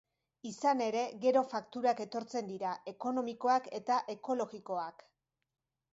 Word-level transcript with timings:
Izan 0.51 0.79
ere, 0.85 1.01
gero 1.25 1.43
fakturak 1.51 2.01
etortzen 2.07 2.49
dira, 2.53 2.73
ekonomikoak 2.95 3.69
eta 3.81 4.01
ekologikoak. 4.15 5.07